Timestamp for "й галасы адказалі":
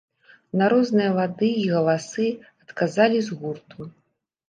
1.61-3.17